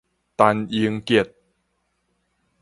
[0.35, 1.31] 陳盈潔